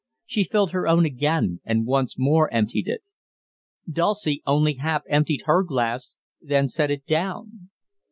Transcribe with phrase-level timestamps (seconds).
[0.25, 3.03] She filled her own again and once more emptied it.
[3.87, 7.69] Dulcie only half emptied her glass, then set it down.